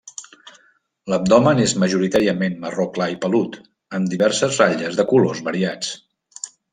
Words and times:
L'abdomen 1.13 1.59
és 1.65 1.75
majoritàriament 1.83 2.55
marró 2.65 2.87
clar 2.95 3.09
i 3.17 3.19
pelut, 3.25 3.57
amb 3.99 4.09
diverses 4.15 4.57
ratlles 4.63 4.99
de 5.01 5.07
colors 5.13 5.45
variats. 5.51 5.93